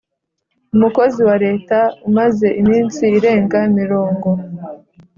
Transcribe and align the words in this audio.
Umukozi 0.75 1.19
Wa 1.27 1.35
Leta 1.45 1.77
Umaze 2.09 2.47
Iminsi 2.61 3.03
Irenga 3.17 3.59
Mirongo 3.77 4.29